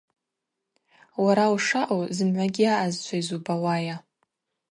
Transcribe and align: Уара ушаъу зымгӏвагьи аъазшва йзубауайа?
Уара 1.23 1.45
ушаъу 1.55 2.01
зымгӏвагьи 2.15 2.65
аъазшва 2.73 3.17
йзубауайа? 3.21 3.95